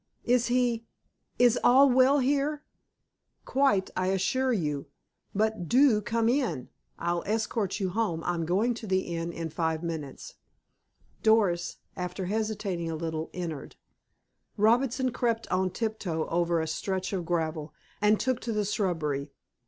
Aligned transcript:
"Is 0.23 0.47
he—is 0.47 1.59
all 1.63 1.87
well 1.87 2.17
here?" 2.17 2.63
"Quite, 3.45 3.91
I 3.95 4.07
assure 4.07 4.51
you. 4.51 4.87
But 5.35 5.69
do 5.69 6.01
come 6.01 6.27
in. 6.27 6.69
I'll 6.97 7.21
escort 7.27 7.79
you 7.79 7.89
home. 7.89 8.23
I'm 8.23 8.43
going 8.47 8.73
to 8.73 8.87
the 8.87 9.01
inn 9.15 9.31
in 9.31 9.51
five 9.51 9.83
minutes." 9.83 10.33
Doris, 11.21 11.77
after 11.95 12.25
hesitating 12.25 12.89
a 12.89 12.95
little, 12.95 13.29
entered. 13.31 13.75
Robinson 14.57 15.11
crept 15.11 15.47
on 15.49 15.69
tiptoe 15.69 16.27
over 16.29 16.59
a 16.59 16.65
stretch 16.65 17.13
of 17.13 17.23
gravel, 17.23 17.71
and 18.01 18.19
took 18.19 18.39
to 18.39 18.51
the 18.51 18.65
shrubbery. 18.65 19.29